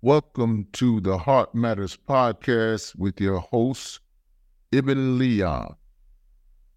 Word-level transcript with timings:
Welcome 0.00 0.68
to 0.74 1.00
the 1.00 1.18
Heart 1.18 1.56
Matters 1.56 1.96
podcast 1.96 2.94
with 2.94 3.20
your 3.20 3.40
host, 3.40 3.98
Ibn 4.70 5.18
Leon. 5.18 5.74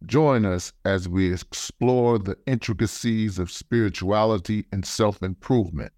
Join 0.08 0.44
us 0.44 0.74
as 0.86 1.08
we 1.08 1.32
explore 1.32 2.18
the 2.18 2.36
intricacies 2.48 3.38
of 3.38 3.52
spirituality 3.52 4.66
and 4.72 4.84
self 4.84 5.22
improvement. 5.22 5.94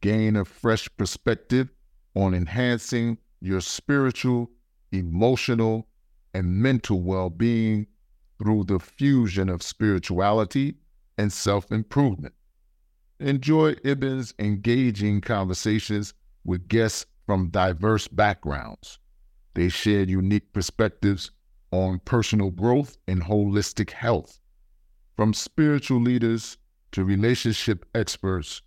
Gain 0.00 0.34
a 0.34 0.44
fresh 0.44 0.88
perspective 0.96 1.68
on 2.16 2.34
enhancing 2.34 3.16
your 3.40 3.60
spiritual, 3.60 4.50
emotional, 4.90 5.86
and 6.34 6.56
mental 6.56 7.00
well 7.00 7.30
being 7.30 7.86
through 8.40 8.64
the 8.64 8.80
fusion 8.80 9.48
of 9.48 9.62
spirituality 9.62 10.74
and 11.16 11.32
self 11.32 11.70
improvement. 11.70 12.34
Enjoy 13.20 13.76
Ibn's 13.84 14.34
engaging 14.40 15.20
conversations 15.20 16.12
with 16.44 16.68
guests 16.68 17.06
from 17.26 17.50
diverse 17.50 18.08
backgrounds. 18.08 18.98
They 19.54 19.68
shared 19.68 20.10
unique 20.10 20.52
perspectives 20.52 21.30
on 21.70 22.00
personal 22.04 22.50
growth 22.50 22.96
and 23.08 23.22
holistic 23.22 23.90
health. 23.90 24.40
From 25.16 25.32
spiritual 25.32 26.00
leaders 26.00 26.58
to 26.92 27.04
relationship 27.04 27.84
experts, 27.94 28.62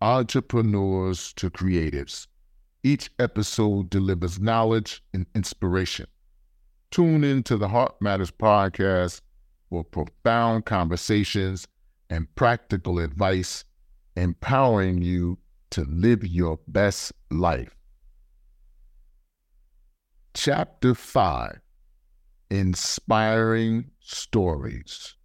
entrepreneurs 0.00 1.32
to 1.34 1.50
creatives, 1.50 2.26
each 2.82 3.10
episode 3.18 3.90
delivers 3.90 4.38
knowledge 4.38 5.02
and 5.14 5.26
inspiration. 5.34 6.06
Tune 6.90 7.24
in 7.24 7.42
to 7.44 7.56
the 7.56 7.68
Heart 7.68 7.94
Matters 8.00 8.30
podcast 8.30 9.20
for 9.70 9.82
profound 9.82 10.66
conversations 10.66 11.66
and 12.10 12.32
practical 12.34 12.98
advice, 12.98 13.64
empowering 14.16 15.02
you 15.02 15.38
to 15.74 15.84
live 15.90 16.24
your 16.24 16.60
best 16.68 17.12
life. 17.32 17.74
Chapter 20.32 20.94
5 20.94 21.58
Inspiring 22.48 23.90
Stories. 23.98 25.16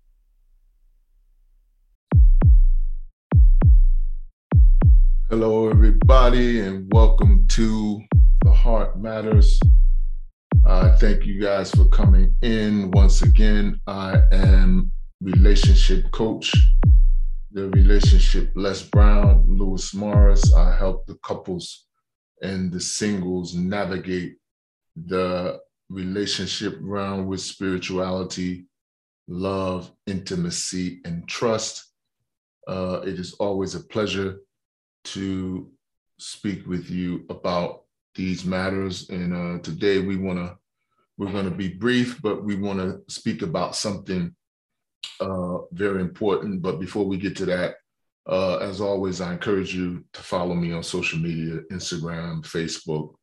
Hello, 5.29 5.69
everybody, 5.69 6.61
and 6.61 6.91
welcome 6.91 7.45
to 7.49 8.01
The 8.43 8.51
Heart 8.51 8.99
Matters. 8.99 9.59
Uh, 10.65 10.97
thank 10.97 11.27
you 11.27 11.39
guys 11.39 11.69
for 11.69 11.85
coming 11.89 12.35
in 12.41 12.89
once 12.89 13.21
again. 13.21 13.79
I 13.85 14.23
am 14.31 14.91
relationship 15.21 16.09
coach 16.09 16.51
the 17.51 17.69
relationship 17.69 18.51
Les 18.55 18.83
Brown, 18.83 19.45
Louis 19.47 19.93
Morris. 19.93 20.53
I 20.53 20.75
help 20.75 21.05
the 21.05 21.15
couples 21.23 21.85
and 22.41 22.71
the 22.71 22.79
singles 22.79 23.55
navigate 23.55 24.37
the 24.95 25.59
relationship 25.89 26.77
round 26.79 27.27
with 27.27 27.41
spirituality, 27.41 28.67
love, 29.27 29.91
intimacy, 30.05 31.01
and 31.05 31.27
trust. 31.27 31.91
Uh, 32.67 33.01
it 33.03 33.19
is 33.19 33.33
always 33.33 33.73
a 33.73 33.79
pleasure 33.79 34.39
to 35.03 35.71
speak 36.19 36.67
with 36.67 36.89
you 36.89 37.25
about 37.29 37.83
these 38.13 38.45
matters. 38.45 39.09
And 39.09 39.33
uh, 39.33 39.61
today 39.63 39.99
we 39.99 40.17
want 40.17 40.37
to, 40.37 40.57
we're 41.17 41.31
going 41.31 41.49
to 41.49 41.55
be 41.55 41.69
brief, 41.69 42.21
but 42.21 42.43
we 42.43 42.55
want 42.55 42.79
to 42.79 43.01
speak 43.11 43.41
about 43.41 43.75
something 43.75 44.35
uh, 45.19 45.59
very 45.71 46.01
important. 46.01 46.61
But 46.61 46.79
before 46.79 47.05
we 47.05 47.17
get 47.17 47.35
to 47.37 47.45
that, 47.45 47.75
uh, 48.27 48.57
as 48.57 48.79
always, 48.81 49.21
I 49.21 49.33
encourage 49.33 49.73
you 49.73 50.03
to 50.13 50.21
follow 50.21 50.53
me 50.53 50.71
on 50.71 50.83
social 50.83 51.19
media 51.19 51.61
Instagram, 51.71 52.43
Facebook, 52.43 53.13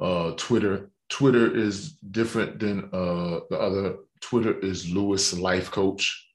uh, 0.00 0.32
Twitter. 0.36 0.90
Twitter 1.08 1.54
is 1.54 1.92
different 2.10 2.58
than 2.58 2.90
uh, 2.92 3.40
the 3.50 3.58
other. 3.58 3.96
Twitter 4.20 4.58
is 4.60 4.90
Louis 4.90 5.32
Life 5.38 5.70
Coach. 5.70 6.28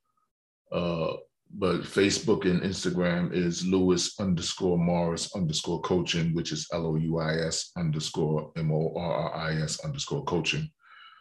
Uh, 0.72 1.14
but 1.56 1.81
Facebook 1.81 2.44
and 2.44 2.62
Instagram 2.62 3.31
is 3.31 3.66
Louis 3.66 4.19
underscore 4.19 4.78
Morris 4.78 5.34
underscore 5.35 5.81
coaching, 5.81 6.34
which 6.34 6.52
is 6.52 6.68
L 6.74 6.88
O 6.88 6.96
U 6.96 7.19
I 7.19 7.35
S 7.35 7.72
underscore 7.78 8.52
M 8.58 8.72
O 8.72 8.94
R 8.96 9.14
R 9.14 9.35
I 9.35 9.62
S 9.62 9.79
underscore 9.85 10.25
coaching. 10.25 10.69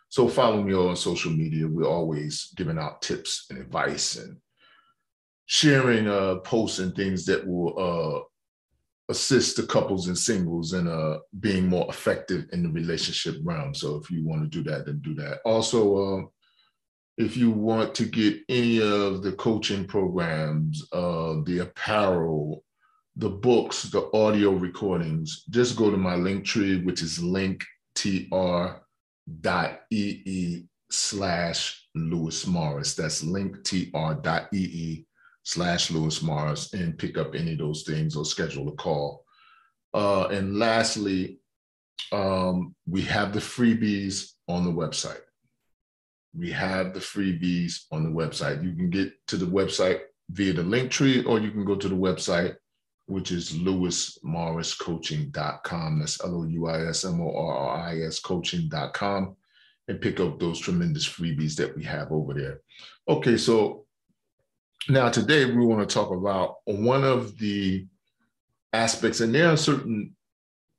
So 0.09 0.29
follow 0.29 0.63
me 0.63 0.75
on 0.75 0.97
social 0.97 1.33
media. 1.33 1.67
We're 1.67 1.89
always 1.89 2.53
giving 2.57 2.79
out 2.79 3.03
tips 3.03 3.47
and 3.51 3.59
advice 3.59 4.17
and 4.17 4.37
sharing 5.47 6.09
uh, 6.09 6.37
posts 6.37 6.79
and 6.79 6.95
things 6.95 7.25
that 7.27 7.47
will 7.47 7.79
uh, 7.79 8.21
assist 9.09 9.57
the 9.57 9.63
couples 9.65 10.09
and 10.09 10.19
singles 10.19 10.73
in 10.73 10.89
uh, 10.89 11.19
being 11.41 11.67
more 11.69 11.87
effective 11.89 12.47
in 12.53 12.63
the 12.63 12.69
relationship 12.69 13.37
realm. 13.43 13.75
So 13.75 13.97
if 13.97 14.11
you 14.11 14.25
want 14.25 14.43
to 14.43 14.49
do 14.49 14.69
that, 14.71 14.87
then 14.87 15.01
do 15.01 15.15
that. 15.15 15.41
Also, 15.45 15.97
uh, 15.97 16.23
if 17.19 17.37
you 17.37 17.51
want 17.51 17.95
to 17.95 18.05
get 18.05 18.39
any 18.49 18.81
of 18.81 19.23
the 19.23 19.33
coaching 19.33 19.87
programs, 19.87 20.87
uh, 20.93 21.37
the 21.45 21.61
apparel, 21.63 22.65
the 23.17 23.31
books, 23.31 23.85
the 23.85 24.11
audio 24.13 24.51
recordings, 24.51 25.45
just 25.49 25.77
go 25.77 25.91
to 25.91 25.97
my 25.97 26.15
link 26.17 26.45
tree, 26.45 26.83
which 26.85 27.01
is 27.01 27.19
linktr 27.19 28.81
dot 29.41 29.81
ee 29.91 30.67
slash 30.91 31.89
Louis 31.95 32.47
Morris. 32.47 32.95
That's 32.95 33.25
linktr 33.25 34.23
dot 34.23 34.49
ee 34.53 35.05
slash 35.43 35.91
Louis 35.91 36.23
Morris 36.23 36.73
and 36.75 36.99
pick 36.99 37.19
up 37.19 37.35
any 37.35 37.53
of 37.53 37.59
those 37.59 37.83
things 37.83 38.17
or 38.17 38.25
schedule 38.25 38.69
a 38.69 38.73
call. 38.73 39.25
Uh, 39.95 40.27
and 40.29 40.59
lastly, 40.59 41.41
um, 42.13 42.75
we 42.87 43.03
have 43.03 43.33
the 43.33 43.41
freebies 43.41 44.33
on 44.49 44.65
the 44.65 44.71
website. 44.71 45.21
We 46.37 46.51
have 46.51 46.93
the 46.93 47.01
freebies 47.01 47.85
on 47.91 48.05
the 48.05 48.11
website. 48.11 48.63
You 48.63 48.75
can 48.75 48.91
get 48.91 49.13
to 49.29 49.37
the 49.37 49.47
website 49.47 50.01
via 50.31 50.53
the 50.53 50.63
link 50.63 50.91
tree, 50.91 51.25
or 51.25 51.41
you 51.41 51.51
can 51.51 51.65
go 51.65 51.77
to 51.77 51.89
the 51.89 51.95
website 51.95 52.57
which 53.07 53.33
is 53.33 53.53
louismorriscoaching.com. 53.53 55.99
That's 55.99 56.23
L 56.23 56.43
O 56.43 56.45
U 56.45 56.67
I 56.67 56.87
S 56.89 57.05
M 57.05 57.21
O 57.21 57.35
R 57.35 57.57
R 57.57 57.89
I 57.89 58.01
S 58.03 58.19
coaching.com 58.19 59.37
and 59.89 60.01
pick 60.01 60.21
up 60.21 60.39
those 60.39 60.59
tremendous 60.59 61.09
freebies 61.09 61.55
that 61.57 61.75
we 61.77 61.85
have 61.85 62.11
over 62.11 62.35
there. 62.35 62.61
Okay, 63.09 63.37
so 63.37 63.85
now 64.89 65.09
today 65.09 65.45
we 65.45 65.65
want 65.65 65.89
to 65.89 65.95
talk 65.95 66.11
about 66.11 66.57
one 66.65 67.05
of 67.05 67.39
the 67.39 67.87
aspects, 68.73 69.21
and 69.21 69.33
there 69.35 69.53
are 69.53 69.57
certain, 69.57 70.17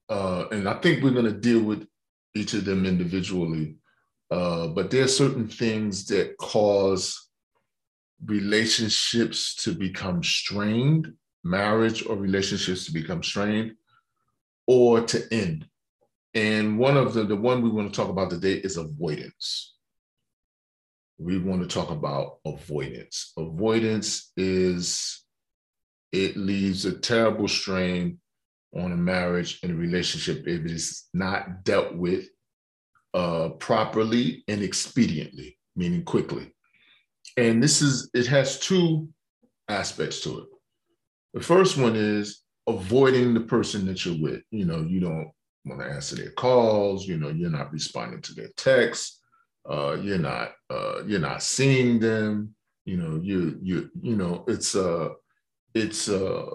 uh, 0.09 0.46
and 0.52 0.68
I 0.68 0.74
think 0.76 1.02
we're 1.02 1.12
going 1.12 1.26
to 1.26 1.32
deal 1.32 1.64
with 1.64 1.88
each 2.36 2.54
of 2.54 2.66
them 2.66 2.86
individually, 2.86 3.76
uh, 4.30 4.68
but 4.68 4.92
there 4.92 5.06
are 5.06 5.09
certain 5.09 5.48
things 5.48 6.06
that 6.08 6.38
cause 6.38 7.30
relationships 8.26 9.56
to 9.64 9.74
become 9.74 10.22
strained 10.24 11.14
marriage 11.44 12.06
or 12.06 12.16
relationships 12.16 12.86
to 12.86 12.94
become 12.94 13.24
strained 13.24 13.75
or 14.66 15.02
to 15.02 15.24
end. 15.31 15.68
And 16.34 16.78
one 16.78 16.98
of 16.98 17.14
the, 17.14 17.24
the 17.24 17.36
one 17.36 17.62
we 17.62 17.70
want 17.70 17.92
to 17.92 17.96
talk 17.96 18.09
about 18.09 18.30
today 18.30 18.53
is 18.53 18.78
avoidance. 18.78 19.76
We 21.18 21.40
want 21.40 21.62
to 21.62 21.68
talk 21.68 21.90
about 21.90 22.40
avoidance. 22.46 23.34
Avoidance 23.38 24.31
is, 24.38 25.24
it 26.12 26.38
leaves 26.38 26.86
a 26.86 26.92
terrible 26.92 27.47
strain 27.47 28.20
on 28.76 28.92
a 28.92 28.97
marriage 28.97 29.59
and 29.64 29.72
a 29.72 29.76
relationship 29.76 30.47
if 30.47 30.66
it 30.66 30.72
is 30.72 31.06
not 31.14 31.64
dealt 31.64 31.96
with 31.96 32.28
uh, 33.14 33.50
properly 33.58 34.44
and 34.47 34.62
expediently, 34.62 35.56
meaning 35.76 36.03
quickly. 36.03 36.53
And 37.36 37.64
this 37.64 37.81
is, 37.81 38.12
it 38.14 38.28
has 38.28 38.59
two 38.59 39.09
aspects 39.70 40.22
to 40.22 40.40
it. 40.40 40.47
The 41.34 41.42
first 41.42 41.78
one 41.78 41.96
is 41.96 42.44
avoiding 42.68 43.34
the 43.34 43.41
person 43.41 43.85
that 43.88 44.06
you're 44.06 44.22
with. 44.22 44.44
You 44.52 44.66
know, 44.66 44.82
you 44.82 45.00
don't 45.00 45.32
want 45.66 45.82
to 45.82 45.88
answer 45.88 46.16
their 46.16 46.32
calls. 46.32 47.08
You 47.08 47.18
know, 47.18 47.29
you're 47.29 47.50
not 47.50 47.72
responding 47.72 48.22
to 48.22 48.34
their 48.34 48.50
texts. 48.58 49.22
Uh, 49.70 49.97
you're 50.02 50.18
not 50.18 50.53
uh, 50.70 51.03
you're 51.06 51.20
not 51.20 51.44
seeing 51.44 52.00
them. 52.00 52.56
You 52.85 52.97
know, 52.97 53.20
you 53.22 53.59
you 53.62 53.90
you 54.02 54.16
know, 54.16 54.46
it's 54.47 54.76
a 54.76 55.12
it's 55.74 56.08
a 56.08 56.46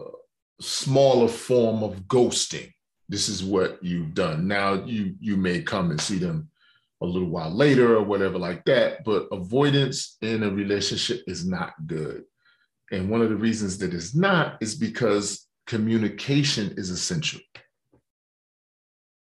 smaller 0.60 1.28
form 1.28 1.82
of 1.82 2.02
ghosting. 2.08 2.72
This 3.08 3.28
is 3.28 3.44
what 3.44 3.82
you've 3.82 4.14
done. 4.14 4.48
Now 4.48 4.84
you 4.84 5.14
you 5.20 5.36
may 5.36 5.60
come 5.62 5.90
and 5.90 6.00
see 6.00 6.18
them 6.18 6.48
a 7.02 7.06
little 7.06 7.28
while 7.28 7.50
later 7.50 7.96
or 7.96 8.02
whatever 8.02 8.38
like 8.38 8.64
that, 8.64 9.04
but 9.04 9.26
avoidance 9.32 10.16
in 10.22 10.44
a 10.44 10.50
relationship 10.50 11.22
is 11.26 11.46
not 11.46 11.74
good. 11.86 12.22
And 12.92 13.08
one 13.08 13.22
of 13.22 13.30
the 13.30 13.36
reasons 13.36 13.78
that 13.78 13.94
it's 13.94 14.14
not 14.14 14.58
is 14.60 14.74
because 14.74 15.48
communication 15.66 16.74
is 16.76 16.90
essential 16.90 17.40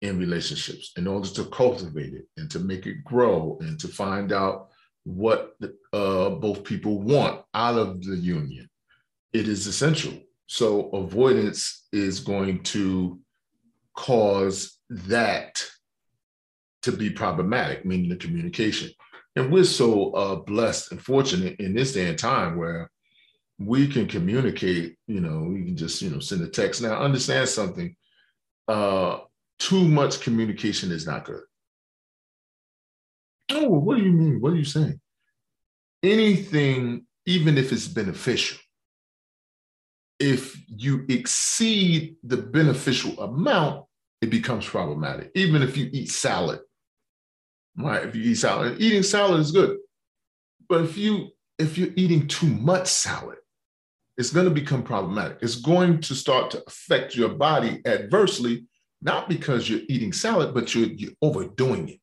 in 0.02 0.18
relationships 0.18 0.94
in 0.96 1.08
order 1.08 1.28
to 1.28 1.44
cultivate 1.46 2.14
it 2.14 2.26
and 2.38 2.50
to 2.52 2.60
make 2.60 2.86
it 2.86 3.04
grow 3.04 3.58
and 3.60 3.78
to 3.82 3.90
find 3.90 4.32
out 4.32 4.70
what 5.04 5.56
uh, 5.92 6.30
both 6.30 6.64
people 6.64 7.02
want 7.02 7.42
out 7.54 7.78
of 7.78 8.02
the 8.02 8.16
union. 8.16 8.70
It 9.34 9.50
is 9.50 9.68
essential. 9.68 10.14
So 10.48 10.90
avoidance 10.92 11.88
is 11.92 12.22
going 12.22 12.64
to 12.64 13.20
cause 13.94 14.78
that 14.90 15.62
to 16.84 16.94
be 16.94 17.10
problematic, 17.10 17.86
meaning 17.86 18.10
the 18.10 18.16
communication. 18.16 18.90
And 19.36 19.52
we're 19.52 19.66
so 19.66 20.12
uh, 20.12 20.36
blessed 20.36 20.94
and 20.94 21.02
fortunate 21.02 21.60
in 21.60 21.74
this 21.74 21.92
day 21.94 22.08
and 22.08 22.18
time 22.18 22.58
where 22.58 22.90
we 23.60 23.88
can 23.88 24.08
communicate, 24.08 24.96
you 25.08 25.20
know, 25.20 25.42
we 25.42 25.66
can 25.66 25.76
just, 25.76 26.02
you 26.02 26.10
know, 26.10 26.20
send 26.20 26.42
a 26.42 26.48
text. 26.48 26.82
Now, 26.82 27.02
understand 27.02 27.50
something. 27.50 27.96
Uh, 28.68 29.20
too 29.60 29.86
much 29.86 30.22
communication 30.22 30.92
is 30.92 31.06
not 31.06 31.26
good. 31.26 31.42
Oh, 33.52 33.68
what 33.68 33.98
do 33.98 34.04
you 34.04 34.12
mean? 34.12 34.40
What 34.40 34.54
are 34.54 34.58
you 34.58 34.64
saying? 34.64 35.02
Anything, 36.02 37.06
even 37.26 37.58
if 37.58 37.74
it's 37.74 37.88
beneficial, 37.88 38.60
if 40.20 40.56
you 40.68 41.06
exceed 41.10 42.16
the 42.24 42.38
beneficial 42.38 43.20
amount, 43.22 43.86
it 44.22 44.30
becomes 44.30 44.66
problematic. 44.66 45.32
Even 45.36 45.62
if 45.62 45.76
you 45.76 45.90
eat 45.92 46.12
salad, 46.12 46.60
right? 47.78 48.06
If 48.06 48.16
you 48.16 48.24
eat 48.24 48.36
salad, 48.36 48.80
eating 48.80 49.04
salad 49.04 49.42
is 49.42 49.52
good. 49.52 49.78
But 50.70 50.84
if 50.84 50.98
you 50.98 51.30
if 51.58 51.78
you're 51.78 51.94
eating 51.96 52.28
too 52.28 52.48
much 52.48 52.88
salad, 52.88 53.38
it's 54.20 54.32
going 54.32 54.46
to 54.46 54.52
become 54.52 54.84
problematic. 54.84 55.38
It's 55.42 55.56
going 55.56 56.02
to 56.02 56.14
start 56.14 56.52
to 56.52 56.62
affect 56.68 57.16
your 57.16 57.30
body 57.30 57.82
adversely, 57.86 58.66
not 59.02 59.30
because 59.30 59.70
you're 59.70 59.88
eating 59.88 60.12
salad, 60.12 60.54
but 60.54 60.76
you're, 60.76 60.90
you're 60.90 61.14
overdoing 61.22 61.88
it. 61.88 62.02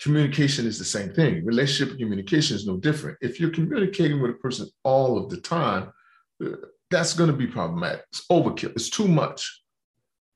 Communication 0.00 0.66
is 0.66 0.76
the 0.76 0.84
same 0.84 1.14
thing. 1.14 1.44
Relationship 1.44 1.96
communication 1.96 2.56
is 2.56 2.66
no 2.66 2.78
different. 2.78 3.16
If 3.20 3.38
you're 3.38 3.50
communicating 3.50 4.20
with 4.20 4.32
a 4.32 4.38
person 4.38 4.68
all 4.82 5.16
of 5.16 5.30
the 5.30 5.40
time, 5.40 5.92
uh, 6.44 6.48
that's 6.90 7.14
going 7.14 7.30
to 7.30 7.36
be 7.36 7.46
problematic. 7.46 8.04
It's 8.10 8.26
overkill. 8.26 8.72
It's 8.72 8.90
too 8.90 9.06
much. 9.06 9.62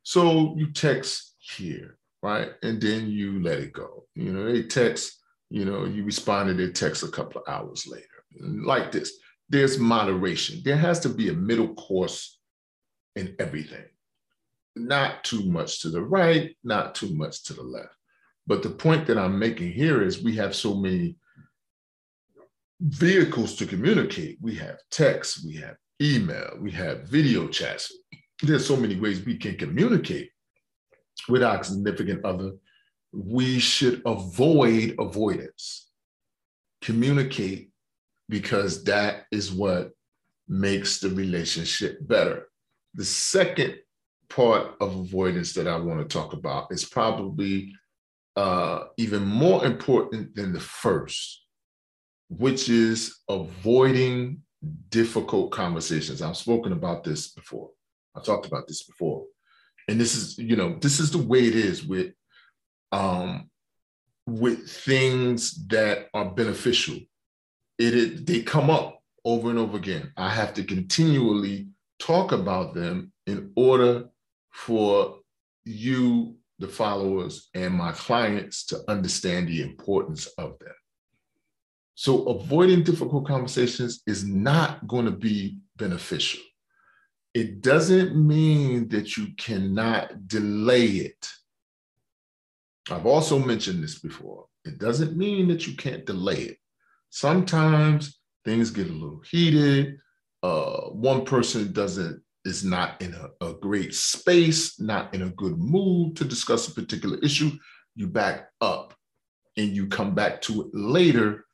So 0.05 0.55
you 0.57 0.73
text 0.73 1.35
here, 1.39 1.99
right? 2.23 2.53
And 2.63 2.81
then 2.81 3.09
you 3.09 3.43
let 3.43 3.59
it 3.59 3.73
go. 3.73 4.05
You 4.15 4.33
know, 4.33 4.45
they 4.45 4.63
text, 4.63 5.21
you 5.51 5.65
know, 5.65 5.87
you 5.87 6.05
respond 6.05 6.49
to 6.49 6.55
their 6.55 6.71
text 6.71 7.03
a 7.03 7.09
couple 7.09 7.43
of 7.43 7.53
hours 7.53 7.85
later. 7.89 8.07
Like 8.39 8.93
this 8.93 9.13
there's 9.51 9.79
moderation. 9.79 10.63
There 10.65 10.77
has 10.77 11.01
to 11.01 11.09
be 11.09 11.29
a 11.29 11.35
middle 11.35 11.75
course 11.75 12.39
in 13.17 13.35
everything. 13.39 13.85
Not 14.77 15.25
too 15.25 15.45
much 15.45 15.83
to 15.83 15.91
the 15.91 16.01
right, 16.01 16.57
not 16.63 16.95
too 16.95 17.13
much 17.15 17.45
to 17.45 17.55
the 17.55 17.63
left. 17.63 17.95
But 18.47 18.63
the 18.63 18.71
point 18.71 19.07
that 19.09 19.19
I'm 19.19 19.39
making 19.39 19.73
here 19.73 20.03
is 20.03 20.23
we 20.23 20.37
have 20.37 20.55
so 20.55 20.75
many 20.75 21.17
vehicles 22.81 23.57
to 23.57 23.67
communicate. 23.67 24.39
We 24.41 24.55
have 24.55 24.79
text, 24.91 25.45
we 25.45 25.57
have 25.57 25.77
email, 26.01 26.57
we 26.61 26.71
have 26.71 27.09
video 27.09 27.49
chats. 27.49 27.93
There's 28.43 28.67
so 28.67 28.77
many 28.77 28.99
ways 28.99 29.25
we 29.25 29.37
can 29.37 29.57
communicate 29.57 30.31
with 31.29 31.43
our 31.43 31.63
significant 31.65 32.25
other. 32.25 32.53
We 33.13 33.59
should 33.59 34.01
avoid 34.07 34.95
avoidance. 34.99 35.89
Communicate 36.81 37.70
because 38.31 38.85
that 38.85 39.27
is 39.31 39.53
what 39.53 39.91
makes 40.49 41.01
the 41.01 41.11
relationship 41.11 41.99
better. 42.09 42.49
The 42.95 43.05
second 43.05 43.77
part 44.29 44.77
of 44.81 44.97
avoidance 44.97 45.53
that 45.55 45.69
I 45.69 45.77
want 45.77 46.01
to 46.01 46.19
talk 46.19 46.33
about 46.33 46.73
is 46.73 46.85
probably 46.85 47.75
uh, 48.37 48.85
even 48.97 49.25
more 49.25 49.65
important 49.67 50.35
than 50.35 50.53
the 50.53 50.61
first, 50.61 51.45
which 52.29 52.69
is 52.69 53.19
avoiding 53.29 54.41
difficult 54.89 55.51
conversations. 55.51 56.23
I've 56.23 56.37
spoken 56.37 56.73
about 56.73 57.03
this 57.03 57.33
before. 57.33 57.71
I've 58.17 58.25
talked 58.25 58.47
about 58.47 58.69
this 58.69 58.85
before. 58.85 59.25
And 59.89 60.01
this 60.01 60.15
is, 60.15 60.39
you 60.39 60.57
know, 60.57 60.79
this 60.81 61.01
is 61.01 61.11
the 61.11 61.19
way 61.19 61.41
it 61.41 61.57
is 61.57 61.85
with 61.85 62.13
um 62.93 63.51
with 64.27 64.69
things 64.69 65.67
that 65.69 66.09
are 66.15 66.31
beneficial 66.31 66.99
it, 67.81 67.95
it 67.95 68.27
they 68.27 68.43
come 68.43 68.71
up 68.71 69.03
over 69.25 69.51
and 69.51 69.59
over 69.59 69.77
again. 69.77 70.13
I 70.17 70.29
have 70.29 70.55
to 70.55 70.65
continually 70.65 71.69
talk 71.99 72.33
about 72.33 72.75
them 72.75 73.13
in 73.27 73.53
order 73.57 74.09
for 74.53 75.19
you, 75.65 76.37
the 76.59 76.69
followers, 76.69 77.49
and 77.55 77.75
my 77.75 77.93
clients 77.93 78.67
to 78.67 78.83
understand 78.89 79.49
the 79.49 79.63
importance 79.63 80.27
of 80.39 80.59
them. 80.59 80.75
So, 81.95 82.25
avoiding 82.25 82.83
difficult 82.83 83.27
conversations 83.27 84.03
is 84.07 84.25
not 84.25 84.87
going 84.87 85.05
to 85.05 85.11
be 85.11 85.59
beneficial. 85.77 86.41
It 87.35 87.61
doesn't 87.61 88.17
mean 88.17 88.89
that 88.89 89.17
you 89.17 89.29
cannot 89.37 90.27
delay 90.27 90.87
it. 90.87 91.29
I've 92.91 93.07
also 93.07 93.39
mentioned 93.39 93.85
this 93.85 93.99
before. 93.99 94.47
It 94.65 94.79
doesn't 94.79 95.17
mean 95.17 95.49
that 95.49 95.67
you 95.67 95.77
can't 95.77 96.05
delay 96.05 96.41
it. 96.41 96.59
Sometimes 97.11 98.19
things 98.45 98.71
get 98.71 98.89
a 98.89 98.93
little 98.93 99.23
heated. 99.31 99.99
Uh, 100.43 100.89
one 100.91 101.25
person 101.25 101.73
doesn't 101.73 102.23
is 102.45 102.65
not 102.65 103.01
in 103.03 103.15
a, 103.15 103.47
a 103.47 103.53
great 103.55 103.95
space, 103.95 104.81
not 104.81 105.15
in 105.15 105.23
a 105.23 105.31
good 105.31 105.59
mood 105.59 106.17
to 106.17 106.25
discuss 106.25 106.69
a 106.69 106.75
particular 106.75 107.19
issue. 107.19 107.51
You 107.95 108.07
back 108.07 108.49
up 108.61 108.95
and 109.57 109.77
you 109.77 109.89
come 109.89 110.15
back 110.15 110.41
to 110.43 110.63
it 110.63 110.69
later 110.73 111.45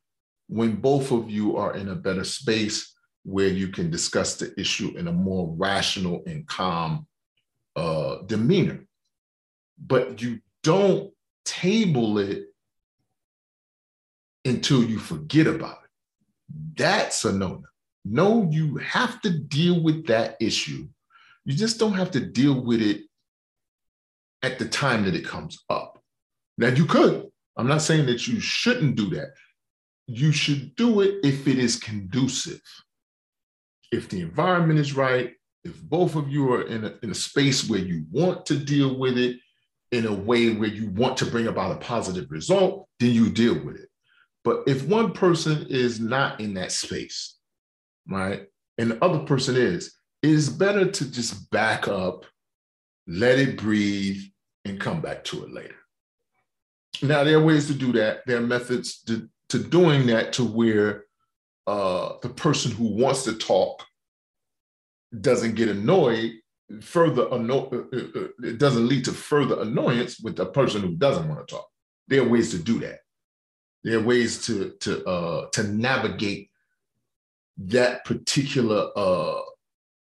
when 0.48 0.76
both 0.76 1.10
of 1.10 1.28
you 1.28 1.56
are 1.56 1.74
in 1.74 1.88
a 1.88 1.96
better 1.96 2.22
space 2.22 2.94
where 3.24 3.48
you 3.48 3.68
can 3.68 3.90
discuss 3.90 4.36
the 4.36 4.58
issue 4.60 4.96
in 4.96 5.08
a 5.08 5.12
more 5.12 5.52
rational 5.56 6.22
and 6.26 6.46
calm 6.46 7.06
uh, 7.74 8.18
demeanor. 8.26 8.86
But 9.84 10.22
you 10.22 10.38
don't 10.62 11.12
table 11.44 12.18
it 12.18 12.45
until 14.46 14.82
you 14.84 14.98
forget 14.98 15.46
about 15.46 15.78
it. 15.84 15.90
That's 16.76 17.24
a 17.24 17.32
no 17.32 17.48
no. 17.48 17.64
No, 18.08 18.48
you 18.52 18.76
have 18.76 19.20
to 19.22 19.30
deal 19.30 19.82
with 19.82 20.06
that 20.06 20.36
issue. 20.40 20.86
You 21.44 21.54
just 21.54 21.80
don't 21.80 21.94
have 21.94 22.12
to 22.12 22.20
deal 22.20 22.62
with 22.62 22.80
it 22.80 23.02
at 24.42 24.60
the 24.60 24.68
time 24.68 25.04
that 25.04 25.16
it 25.16 25.24
comes 25.24 25.64
up. 25.68 26.00
Now, 26.56 26.68
you 26.68 26.86
could. 26.86 27.26
I'm 27.56 27.66
not 27.66 27.82
saying 27.82 28.06
that 28.06 28.28
you 28.28 28.38
shouldn't 28.38 28.94
do 28.94 29.10
that. 29.10 29.32
You 30.06 30.30
should 30.30 30.76
do 30.76 31.00
it 31.00 31.16
if 31.24 31.48
it 31.48 31.58
is 31.58 31.80
conducive. 31.80 32.60
If 33.90 34.08
the 34.08 34.20
environment 34.20 34.78
is 34.78 34.94
right, 34.94 35.32
if 35.64 35.82
both 35.82 36.14
of 36.14 36.28
you 36.28 36.52
are 36.52 36.62
in 36.62 36.84
a, 36.84 36.94
in 37.02 37.10
a 37.10 37.14
space 37.14 37.68
where 37.68 37.80
you 37.80 38.04
want 38.12 38.46
to 38.46 38.56
deal 38.56 38.96
with 38.96 39.18
it 39.18 39.36
in 39.90 40.06
a 40.06 40.12
way 40.12 40.54
where 40.54 40.68
you 40.68 40.90
want 40.90 41.16
to 41.16 41.26
bring 41.26 41.48
about 41.48 41.72
a 41.72 41.84
positive 41.84 42.30
result, 42.30 42.88
then 43.00 43.10
you 43.10 43.30
deal 43.30 43.54
with 43.64 43.76
it. 43.76 43.88
But 44.46 44.62
if 44.68 44.86
one 44.86 45.10
person 45.10 45.66
is 45.68 45.98
not 45.98 46.40
in 46.40 46.54
that 46.54 46.70
space, 46.70 47.36
right, 48.08 48.46
and 48.78 48.92
the 48.92 49.04
other 49.04 49.18
person 49.18 49.56
is, 49.56 49.96
it 50.22 50.30
is 50.30 50.48
better 50.48 50.88
to 50.88 51.10
just 51.10 51.50
back 51.50 51.88
up, 51.88 52.26
let 53.08 53.40
it 53.40 53.58
breathe, 53.58 54.22
and 54.64 54.78
come 54.78 55.00
back 55.00 55.24
to 55.24 55.42
it 55.42 55.52
later. 55.52 55.74
Now, 57.02 57.24
there 57.24 57.38
are 57.38 57.44
ways 57.44 57.66
to 57.66 57.74
do 57.74 57.92
that. 57.94 58.20
There 58.28 58.36
are 58.36 58.46
methods 58.46 59.02
to, 59.08 59.28
to 59.48 59.58
doing 59.58 60.06
that 60.06 60.32
to 60.34 60.44
where 60.44 61.06
uh, 61.66 62.12
the 62.22 62.28
person 62.28 62.70
who 62.70 62.84
wants 62.84 63.24
to 63.24 63.32
talk 63.34 63.84
doesn't 65.20 65.56
get 65.56 65.70
annoyed 65.70 66.34
further 66.82 67.32
anno- 67.34 67.68
uh, 67.72 67.96
uh, 67.96 68.20
uh, 68.20 68.28
it 68.44 68.58
doesn't 68.58 68.86
lead 68.86 69.04
to 69.06 69.12
further 69.12 69.60
annoyance 69.62 70.20
with 70.20 70.36
the 70.36 70.46
person 70.46 70.82
who 70.82 70.94
doesn't 70.96 71.28
want 71.28 71.46
to 71.46 71.54
talk 71.54 71.68
there 72.08 72.22
are 72.22 72.28
ways 72.28 72.50
to 72.50 72.58
do 72.58 72.80
that 72.80 72.98
there 73.86 74.00
are 74.00 74.02
ways 74.02 74.44
to 74.44 74.70
to 74.80 75.04
uh, 75.06 75.48
to 75.50 75.62
navigate 75.62 76.50
that 77.56 78.04
particular 78.04 78.90
uh, 78.96 79.40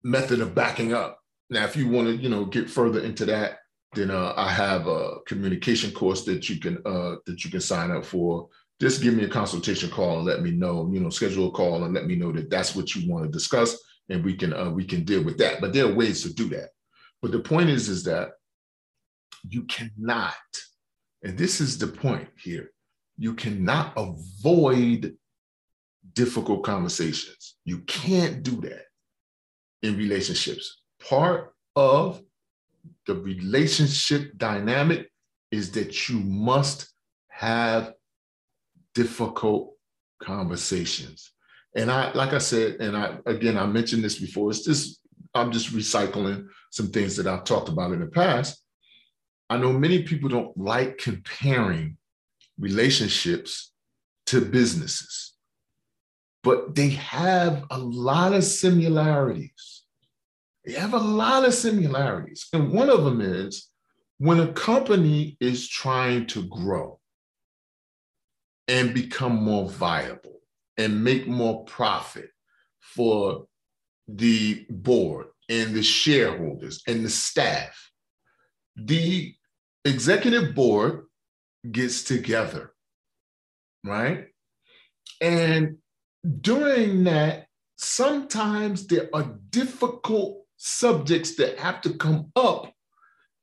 method 0.03 0.41
of 0.41 0.53
backing 0.53 0.93
up. 0.93 1.23
Now, 1.49 1.65
if 1.65 1.77
you 1.77 1.89
want 1.89 2.09
to, 2.09 2.17
you 2.17 2.29
know, 2.29 2.45
get 2.45 2.69
further 2.69 3.01
into 3.01 3.25
that, 3.27 3.61
then 3.95 4.11
uh, 4.11 4.35
I 4.37 4.51
have 4.51 4.89
a 4.89 5.21
communication 5.29 5.93
course 5.93 6.25
that 6.25 6.51
you 6.51 6.59
can 6.59 6.83
uh, 6.85 7.17
that 7.27 7.45
you 7.45 7.53
can 7.53 7.61
sign 7.61 7.93
up 7.93 8.05
for. 8.05 8.49
Just 8.81 9.01
give 9.01 9.15
me 9.15 9.23
a 9.23 9.29
consultation 9.29 9.91
call 9.91 10.17
and 10.17 10.27
let 10.27 10.43
me 10.43 10.51
know. 10.51 10.91
You 10.93 10.99
know, 10.99 11.11
schedule 11.11 11.49
a 11.49 11.53
call 11.53 11.85
and 11.85 11.95
let 11.95 12.07
me 12.07 12.17
know 12.17 12.33
that 12.33 12.51
that's 12.51 12.75
what 12.75 12.97
you 12.97 13.09
want 13.09 13.27
to 13.27 13.31
discuss, 13.31 13.79
and 14.09 14.25
we 14.25 14.35
can 14.35 14.53
uh, 14.55 14.71
we 14.71 14.85
can 14.85 15.05
deal 15.05 15.23
with 15.23 15.39
that. 15.39 15.61
But 15.61 15.73
there 15.73 15.87
are 15.87 15.95
ways 15.95 16.25
to 16.25 16.35
do 16.35 16.49
that. 16.49 16.71
But 17.23 17.31
the 17.31 17.39
point 17.39 17.71
is, 17.71 17.89
is 17.89 18.03
that 18.05 18.31
you 19.49 19.63
cannot, 19.67 20.35
and 21.23 21.39
this 21.39 21.61
is 21.61 21.79
the 21.79 21.87
point 21.87 22.27
here 22.43 22.73
you 23.19 23.35
cannot 23.35 23.93
avoid 23.97 25.17
difficult 26.13 26.63
conversations. 26.63 27.57
You 27.65 27.81
can't 27.81 28.43
do 28.43 28.61
that 28.63 28.85
in 29.83 29.97
relationships. 29.97 30.83
Part 31.09 31.53
of 31.77 32.23
the 33.07 33.17
relationship 33.17 34.37
dynamic 34.37 35.11
is 35.51 35.73
that 35.73 36.09
you 36.09 36.21
must 36.21 36.93
have 37.29 37.93
difficult 38.95 39.75
conversations. 40.23 41.33
And 41.77 41.91
I, 41.91 42.13
like 42.13 42.33
I 42.33 42.39
said, 42.39 42.77
and 42.81 42.97
I 42.97 43.19
again 43.27 43.57
I 43.57 43.67
mentioned 43.67 44.03
this 44.03 44.19
before. 44.19 44.51
It's 44.51 44.65
just 44.65 45.01
I'm 45.35 45.53
just 45.53 45.73
recycling 45.73 46.49
some 46.71 46.89
things 46.89 47.17
that 47.17 47.27
I've 47.27 47.45
talked 47.45 47.69
about 47.69 47.93
in 47.93 48.01
the 48.01 48.07
past. 48.07 48.63
I 49.51 49.57
know 49.57 49.73
many 49.73 50.03
people 50.03 50.29
don't 50.29 50.57
like 50.57 50.99
comparing 50.99 51.97
relationships 52.59 53.73
to 54.27 54.41
businesses, 54.41 55.35
but 56.43 56.75
they 56.75 56.91
have 56.91 57.65
a 57.71 57.79
lot 57.79 58.33
of 58.35 58.45
similarities. 58.45 59.85
They 60.65 60.73
have 60.75 60.95
a 60.95 60.99
lot 60.99 61.47
of 61.47 61.55
similarities. 61.55 62.49
And 62.53 62.73
one 62.73 62.91
of 62.91 63.05
them 63.05 63.21
is 63.21 63.69
when 64.19 64.41
a 64.41 64.53
company 64.53 65.37
is 65.41 65.69
trying 65.69 66.27
to 66.27 66.47
grow 66.47 66.99
and 68.67 68.93
become 68.93 69.37
more 69.37 69.69
viable 69.69 70.41
and 70.77 71.03
make 71.03 71.27
more 71.27 71.65
profit 71.65 72.31
for 72.81 73.47
the 74.07 74.67
board 74.69 75.29
and 75.49 75.75
the 75.75 75.83
shareholders 75.83 76.83
and 76.87 77.05
the 77.05 77.11
staff, 77.11 77.91
the 78.77 79.35
executive 79.85 80.55
board 80.55 81.08
gets 81.71 82.05
together, 82.05 82.73
right? 83.85 84.27
And 85.21 85.79
during 86.41 87.05
that, 87.05 87.47
sometimes 87.77 88.87
there 88.87 89.09
are 89.13 89.37
difficult 89.51 90.45
subjects 90.57 91.37
that 91.37 91.59
have 91.59 91.81
to 91.83 91.95
come 91.95 92.33
up 92.37 92.73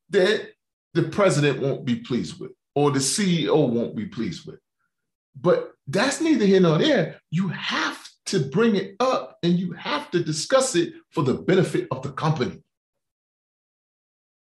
that 0.10 0.50
the 0.93 1.03
president 1.03 1.62
won't 1.62 1.86
be 1.86 1.95
pleased 1.95 2.39
with 2.39 2.51
or 2.75 2.91
the 2.91 3.00
CEO 3.00 3.69
won't 3.69 3.95
be 3.95 4.05
pleased 4.05 4.45
with. 4.45 4.60
But 5.39 5.72
that's 5.88 6.22
neither 6.22 6.45
here 6.45 6.60
nor 6.60 6.77
there. 6.77 7.19
You 7.31 7.50
have 7.50 8.07
to 8.27 8.39
bring 8.39 8.75
it 8.75 8.95
up 9.00 9.38
and 9.43 9.57
you 9.57 9.74
have 9.74 10.10
to 10.12 10.24
discuss 10.24 10.75
it 10.75 10.93
for 11.12 11.24
the 11.24 11.34
benefit 11.34 11.88
of 11.91 12.01
the 12.01 12.12
company. 12.12 12.62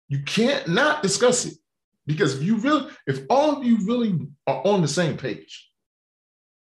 You 0.08 0.22
can't 0.22 0.68
not 0.68 1.02
discuss 1.02 1.46
it 1.46 1.54
because 2.10 2.36
if 2.36 2.42
you 2.42 2.56
really, 2.56 2.90
if 3.06 3.20
all 3.30 3.56
of 3.56 3.64
you 3.64 3.78
really 3.86 4.18
are 4.48 4.66
on 4.66 4.82
the 4.82 4.88
same 4.88 5.16
page, 5.16 5.70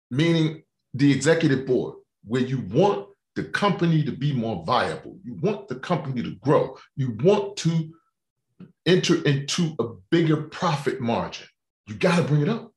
meaning 0.08 0.62
the 0.94 1.10
executive 1.10 1.66
board, 1.66 1.96
where 2.24 2.42
you 2.42 2.60
want 2.70 3.08
the 3.34 3.42
company 3.42 4.04
to 4.04 4.12
be 4.12 4.32
more 4.32 4.62
viable, 4.64 5.18
you 5.24 5.34
want 5.34 5.66
the 5.66 5.74
company 5.74 6.22
to 6.22 6.36
grow, 6.36 6.76
you 6.94 7.16
want 7.24 7.56
to 7.56 7.92
enter 8.86 9.20
into 9.24 9.74
a 9.80 9.84
bigger 10.12 10.36
profit 10.36 11.00
margin, 11.00 11.48
you 11.88 11.96
got 11.96 12.16
to 12.16 12.22
bring 12.22 12.42
it 12.42 12.48
up. 12.48 12.70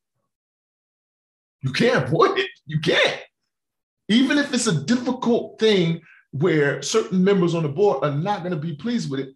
You 1.62 1.72
can't 1.72 2.04
avoid 2.04 2.40
it. 2.40 2.50
You 2.66 2.80
can't. 2.80 3.22
Even 4.10 4.40
if 4.40 4.54
it's 4.54 4.68
a 4.68 4.84
difficult 4.84 5.60
thing 5.60 6.02
where 6.32 6.82
certain 6.82 7.24
members 7.24 7.54
on 7.54 7.64
the 7.64 7.70
board 7.70 8.04
are 8.04 8.12
not 8.12 8.40
going 8.40 8.52
to 8.54 8.58
be 8.58 8.76
pleased 8.76 9.12
with 9.12 9.20
it, 9.20 9.36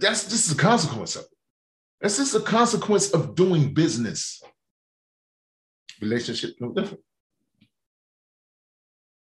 that's 0.00 0.28
just 0.28 0.52
a 0.52 0.54
consequence 0.54 1.16
of 1.16 1.22
it. 1.22 1.37
That's 2.00 2.16
just 2.16 2.34
a 2.34 2.40
consequence 2.40 3.10
of 3.10 3.34
doing 3.34 3.74
business. 3.74 4.42
Relationship, 6.00 6.54
no 6.60 6.72
different. 6.72 7.02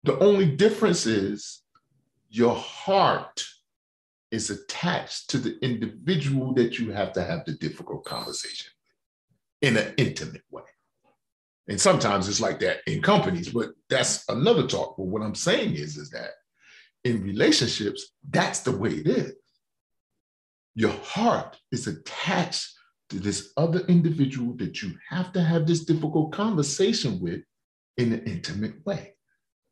The 0.02 0.18
only 0.18 0.46
difference 0.46 1.06
is 1.06 1.62
your 2.28 2.54
heart 2.54 3.44
is 4.30 4.50
attached 4.50 5.30
to 5.30 5.38
the 5.38 5.56
individual 5.64 6.52
that 6.54 6.78
you 6.78 6.90
have 6.90 7.12
to 7.12 7.22
have 7.22 7.44
the 7.44 7.52
difficult 7.52 8.04
conversation 8.04 8.72
in 9.62 9.76
an 9.76 9.94
intimate 9.96 10.42
way. 10.50 10.62
And 11.68 11.80
sometimes 11.80 12.28
it's 12.28 12.40
like 12.40 12.58
that 12.60 12.78
in 12.86 13.00
companies, 13.00 13.48
but 13.48 13.70
that's 13.88 14.28
another 14.28 14.66
talk. 14.66 14.96
But 14.96 15.06
what 15.06 15.22
I'm 15.22 15.34
saying 15.34 15.76
is, 15.76 15.96
is 15.96 16.10
that 16.10 16.30
in 17.04 17.22
relationships, 17.22 18.12
that's 18.28 18.60
the 18.60 18.76
way 18.76 18.90
it 18.90 19.06
is. 19.06 19.32
Your 20.74 20.92
heart 21.02 21.56
is 21.70 21.86
attached 21.86 22.74
to 23.10 23.18
this 23.20 23.52
other 23.56 23.80
individual 23.80 24.54
that 24.56 24.82
you 24.82 24.92
have 25.08 25.32
to 25.32 25.42
have 25.42 25.66
this 25.66 25.84
difficult 25.84 26.32
conversation 26.32 27.20
with 27.20 27.40
in 27.96 28.12
an 28.12 28.24
intimate 28.24 28.84
way. 28.84 29.14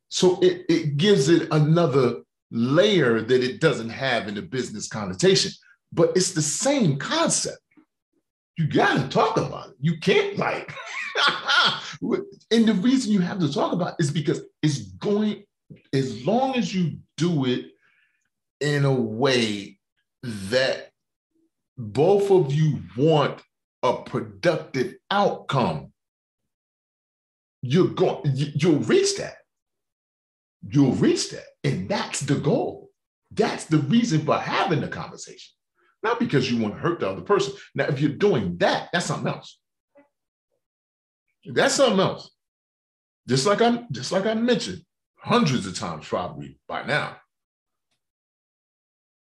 So 0.08 0.38
it, 0.40 0.66
it 0.68 0.96
gives 0.96 1.28
it 1.28 1.48
another 1.50 2.20
layer 2.50 3.20
that 3.20 3.42
it 3.42 3.60
doesn't 3.60 3.88
have 3.88 4.28
in 4.28 4.34
the 4.34 4.42
business 4.42 4.86
connotation, 4.86 5.50
but 5.92 6.12
it's 6.14 6.32
the 6.32 6.42
same 6.42 6.98
concept. 6.98 7.58
You 8.58 8.68
got 8.68 9.00
to 9.00 9.08
talk 9.08 9.38
about 9.38 9.70
it. 9.70 9.76
You 9.80 9.98
can't 9.98 10.36
like, 10.36 10.72
and 12.02 12.66
the 12.68 12.74
reason 12.74 13.12
you 13.12 13.20
have 13.20 13.40
to 13.40 13.52
talk 13.52 13.72
about 13.72 13.94
it 13.98 14.04
is 14.04 14.10
because 14.10 14.42
it's 14.62 14.78
going, 14.78 15.44
as 15.92 16.24
long 16.26 16.56
as 16.56 16.74
you 16.74 16.98
do 17.16 17.46
it 17.46 17.70
in 18.60 18.84
a 18.84 18.94
way 18.94 19.78
that 20.22 20.91
both 21.76 22.30
of 22.30 22.52
you 22.52 22.82
want 22.96 23.40
a 23.82 24.02
productive 24.02 24.94
outcome, 25.10 25.92
you're 27.62 27.88
going, 27.88 28.20
you'll 28.24 28.80
reach 28.80 29.16
that. 29.16 29.36
You'll 30.68 30.92
reach 30.92 31.30
that. 31.30 31.44
And 31.64 31.88
that's 31.88 32.20
the 32.20 32.36
goal. 32.36 32.90
That's 33.30 33.64
the 33.64 33.78
reason 33.78 34.24
for 34.24 34.36
having 34.36 34.80
the 34.80 34.88
conversation. 34.88 35.54
Not 36.02 36.18
because 36.18 36.50
you 36.50 36.60
want 36.60 36.74
to 36.74 36.80
hurt 36.80 37.00
the 37.00 37.08
other 37.08 37.22
person. 37.22 37.54
Now, 37.74 37.86
if 37.86 38.00
you're 38.00 38.10
doing 38.10 38.56
that, 38.58 38.88
that's 38.92 39.06
something 39.06 39.32
else. 39.32 39.58
That's 41.44 41.74
something 41.74 42.00
else. 42.00 42.30
Just 43.28 43.46
like 43.46 43.62
I'm 43.62 43.86
just 43.92 44.10
like 44.10 44.26
I 44.26 44.34
mentioned 44.34 44.82
hundreds 45.16 45.66
of 45.66 45.78
times 45.78 46.06
probably 46.06 46.58
by 46.68 46.84
now. 46.84 47.16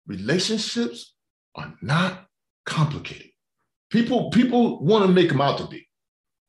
Relationships 0.07 1.15
are 1.57 1.75
not 1.83 2.28
complicated. 2.69 3.31
People, 3.91 4.31
people 4.31 4.85
want 4.85 5.07
to 5.07 5.13
make 5.13 5.29
them 5.29 5.41
out 5.41 5.59
to 5.59 5.67
be. 5.67 5.89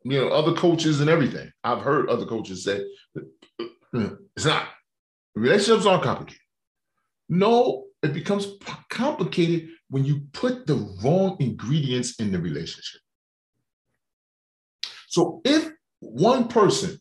You 0.03 0.21
know, 0.21 0.29
other 0.29 0.53
coaches 0.53 1.01
and 1.01 1.09
everything. 1.09 1.51
I've 1.63 1.81
heard 1.81 2.09
other 2.09 2.25
coaches 2.25 2.63
say 2.63 2.81
it's 3.93 4.45
not. 4.45 4.67
Relationships 5.35 5.85
aren't 5.85 6.03
complicated. 6.03 6.41
No, 7.27 7.85
it 8.01 8.13
becomes 8.13 8.47
complicated 8.89 9.69
when 9.89 10.05
you 10.05 10.21
put 10.33 10.67
the 10.67 10.75
wrong 11.03 11.37
ingredients 11.39 12.15
in 12.19 12.31
the 12.31 12.39
relationship. 12.39 13.01
So 15.07 15.41
if 15.43 15.69
one 15.99 16.47
person 16.47 16.99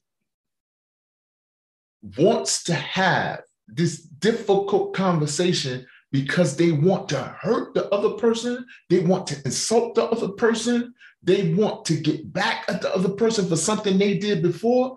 wants 2.16 2.64
to 2.64 2.74
have 2.74 3.42
this 3.66 4.00
difficult 4.00 4.94
conversation 4.94 5.86
because 6.10 6.56
they 6.56 6.72
want 6.72 7.08
to 7.10 7.18
hurt 7.40 7.74
the 7.74 7.88
other 7.90 8.10
person, 8.10 8.64
they 8.88 9.00
want 9.00 9.26
to 9.26 9.36
insult 9.44 9.94
the 9.94 10.04
other 10.04 10.28
person, 10.28 10.94
they 11.22 11.52
want 11.54 11.84
to 11.86 11.94
get 11.94 12.32
back 12.32 12.64
at 12.68 12.80
the 12.80 12.94
other 12.94 13.10
person 13.10 13.48
for 13.48 13.56
something 13.56 13.98
they 13.98 14.16
did 14.18 14.42
before, 14.42 14.96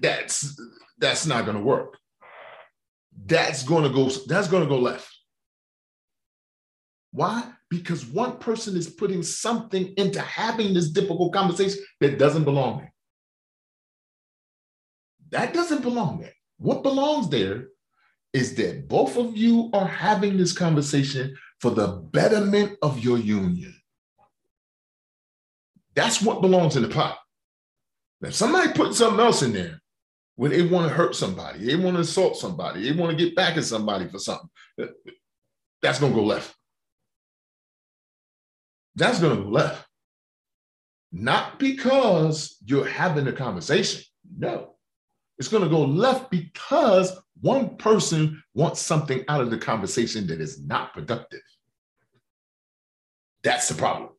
that's 0.00 0.60
that's 0.98 1.26
not 1.26 1.44
going 1.44 1.56
to 1.56 1.62
work. 1.62 1.96
That's 3.26 3.62
going 3.62 3.84
to 3.84 3.90
go 3.90 4.08
that's 4.26 4.48
going 4.48 4.62
to 4.62 4.68
go 4.68 4.78
left. 4.78 5.08
Why? 7.10 7.50
Because 7.70 8.06
one 8.06 8.38
person 8.38 8.76
is 8.76 8.88
putting 8.88 9.22
something 9.22 9.94
into 9.96 10.20
having 10.20 10.74
this 10.74 10.90
difficult 10.90 11.32
conversation 11.32 11.82
that 12.00 12.18
doesn't 12.18 12.44
belong 12.44 12.78
there. 12.78 12.92
That 15.30 15.52
doesn't 15.52 15.82
belong 15.82 16.20
there. 16.20 16.32
What 16.58 16.82
belongs 16.82 17.28
there 17.28 17.68
is 18.38 18.54
that 18.54 18.86
both 18.86 19.16
of 19.16 19.36
you 19.36 19.68
are 19.72 19.86
having 19.86 20.36
this 20.36 20.52
conversation 20.52 21.36
for 21.60 21.72
the 21.72 21.88
betterment 21.88 22.78
of 22.82 23.00
your 23.00 23.18
union. 23.18 23.74
That's 25.96 26.22
what 26.22 26.40
belongs 26.40 26.76
in 26.76 26.82
the 26.82 26.88
pot. 26.88 27.18
Now, 28.20 28.28
if 28.28 28.36
somebody 28.36 28.72
put 28.72 28.94
something 28.94 29.18
else 29.18 29.42
in 29.42 29.52
there 29.52 29.80
where 30.36 30.50
they 30.50 30.62
want 30.62 30.88
to 30.88 30.94
hurt 30.94 31.16
somebody, 31.16 31.64
they 31.64 31.74
want 31.74 31.96
to 31.96 32.02
assault 32.02 32.36
somebody, 32.36 32.84
they 32.88 32.96
want 32.96 33.10
to 33.10 33.24
get 33.24 33.34
back 33.34 33.56
at 33.56 33.64
somebody 33.64 34.06
for 34.06 34.20
something, 34.20 34.48
that's 35.82 35.98
going 35.98 36.12
to 36.12 36.18
go 36.18 36.24
left. 36.24 36.54
That's 38.94 39.18
going 39.18 39.36
to 39.36 39.42
go 39.42 39.48
left. 39.48 39.84
Not 41.10 41.58
because 41.58 42.56
you're 42.64 42.86
having 42.86 43.26
a 43.26 43.32
conversation. 43.32 44.04
No. 44.38 44.76
It's 45.38 45.48
going 45.48 45.64
to 45.64 45.68
go 45.68 45.82
left 45.82 46.30
because 46.30 47.18
one 47.40 47.76
person 47.76 48.42
wants 48.54 48.80
something 48.80 49.24
out 49.28 49.40
of 49.40 49.50
the 49.50 49.58
conversation 49.58 50.26
that 50.26 50.40
is 50.40 50.60
not 50.64 50.92
productive. 50.92 51.42
That's 53.42 53.68
the 53.68 53.74
problem. 53.74 54.10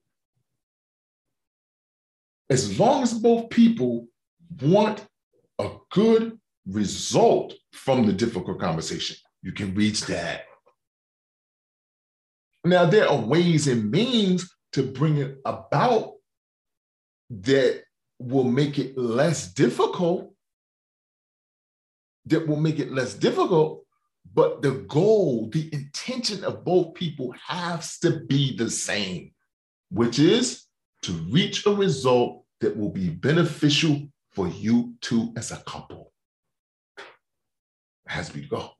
As 2.49 2.79
long 2.79 3.03
as 3.03 3.13
both 3.13 3.49
people 3.49 4.07
want 4.61 5.05
a 5.59 5.69
good 5.91 6.39
result 6.65 7.53
from 7.73 8.05
the 8.05 8.13
difficult 8.13 8.59
conversation, 8.59 9.17
you 9.41 9.51
can 9.51 9.75
reach 9.75 10.05
that. 10.05 10.45
Now, 12.63 12.85
there 12.85 13.09
are 13.09 13.17
ways 13.17 13.67
and 13.67 13.91
means 13.91 14.53
to 14.73 14.83
bring 14.83 15.17
it 15.17 15.37
about 15.45 16.13
that 17.29 17.83
will 18.19 18.43
make 18.43 18.79
it 18.79 18.97
less 18.97 19.53
difficult 19.53 20.28
that 22.29 22.47
will 22.47 22.59
make 22.59 22.79
it 22.79 22.91
less 22.91 23.13
difficult, 23.13 23.83
but 24.33 24.61
the 24.61 24.71
goal, 24.87 25.49
the 25.49 25.69
intention 25.73 26.43
of 26.43 26.63
both 26.63 26.93
people 26.93 27.33
has 27.45 27.97
to 27.99 28.21
be 28.21 28.55
the 28.55 28.69
same, 28.69 29.31
which 29.89 30.19
is 30.19 30.65
to 31.01 31.11
reach 31.31 31.65
a 31.65 31.71
result 31.71 32.43
that 32.61 32.75
will 32.75 32.89
be 32.89 33.09
beneficial 33.09 34.07
for 34.31 34.47
you 34.47 34.93
two 35.01 35.33
as 35.35 35.51
a 35.51 35.57
couple. 35.57 36.11
Has 38.07 38.27
to 38.27 38.33
be 38.33 38.41
the 38.41 38.47
goal. 38.47 38.73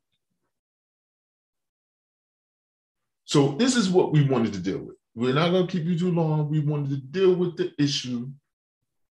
So 3.25 3.50
this 3.60 3.75
is 3.75 3.89
what 3.89 4.12
we 4.12 4.24
wanted 4.24 4.53
to 4.53 4.60
deal 4.60 4.79
with. 4.79 4.96
We're 5.15 5.34
not 5.34 5.51
going 5.51 5.68
to 5.68 5.72
keep 5.72 5.86
you 5.86 5.98
too 5.98 6.12
long. 6.12 6.50
We 6.50 6.60
wanted 6.60 6.89
to 6.89 6.98
deal 6.98 7.36
with 7.36 7.58
the 7.58 7.74
issue 7.77 8.29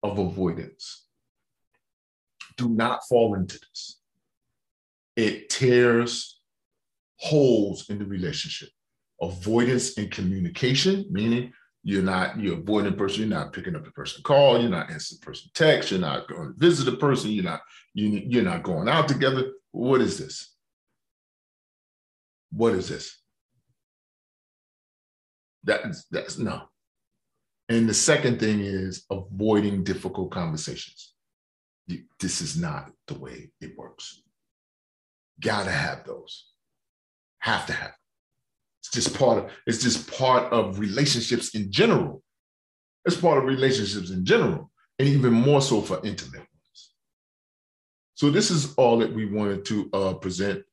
of 0.04 0.18
avoidance. 0.18 1.06
Do 2.56 2.70
not 2.70 3.02
fall 3.08 3.36
into 3.36 3.60
this. 3.60 4.00
It 5.18 5.50
tears 5.50 6.40
holes 7.18 7.90
in 7.90 7.98
the 7.98 8.06
relationship. 8.06 8.70
Avoidance 9.20 9.94
in 9.98 10.10
communication, 10.10 11.06
meaning 11.10 11.52
you're 11.84 12.04
not 12.04 12.40
you're 12.40 12.60
avoiding 12.60 12.94
a 12.94 12.96
person, 12.96 13.22
you're 13.22 13.38
not 13.38 13.52
picking 13.52 13.76
up 13.76 13.84
the 13.84 13.92
person 13.92 14.22
call, 14.22 14.62
you're 14.62 14.70
not 14.70 14.92
answering 14.92 15.18
the 15.20 15.26
person 15.26 15.50
text, 15.56 15.90
you're 15.90 16.00
not 16.00 16.28
going 16.28 16.54
to 16.54 16.60
visit 16.60 16.86
the 16.86 16.98
person, 16.98 17.32
you're 17.32 17.44
not 17.44 17.62
you, 17.96 18.22
you're 18.28 18.44
not 18.44 18.62
going 18.62 18.88
out 18.88 19.08
together. 19.08 19.54
What 19.72 20.02
is 20.02 20.20
this? 20.20 20.54
What 22.52 22.76
is 22.76 22.88
this? 22.88 23.20
That's 25.64 26.06
that's 26.12 26.38
no. 26.38 26.64
And 27.70 27.90
the 27.90 27.94
second 27.96 28.40
thing 28.40 28.60
is 28.60 29.06
avoiding 29.10 29.84
difficult 29.84 30.30
conversations. 30.30 31.14
This 32.20 32.42
is 32.42 32.56
not 32.56 32.92
the 33.08 33.18
way 33.18 33.50
it 33.60 33.76
works. 33.76 34.22
Gotta 35.42 35.72
have 35.72 36.06
those. 36.06 36.46
Have 37.40 37.66
to 37.68 37.74
have. 37.74 37.94
It's 38.82 38.92
just 38.92 39.18
part 39.18 39.38
of 39.38 39.52
it's 39.66 39.84
just 39.84 40.12
part 40.12 40.52
of 40.52 40.80
relationships 40.80 41.54
in 41.56 41.72
general. 41.72 42.24
It's 43.06 43.18
part 43.18 43.38
of 43.38 43.46
relationships 43.46 44.10
in 44.10 44.26
general, 44.26 44.72
and 45.00 45.08
even 45.08 45.34
more 45.34 45.62
so 45.62 45.82
for 45.82 46.00
intimate 46.04 46.40
ones. 46.40 46.92
So 48.16 48.30
this 48.30 48.52
is 48.52 48.74
all 48.76 48.98
that 49.00 49.14
we 49.14 49.26
wanted 49.26 49.66
to 49.66 49.90
uh, 49.94 50.14
present 50.16 50.64